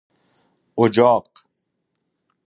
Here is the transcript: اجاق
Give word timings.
اجاق 0.77 1.31